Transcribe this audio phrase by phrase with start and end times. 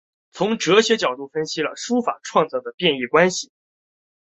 [0.31, 3.51] 从哲学角度分析了书法创作的变易关系。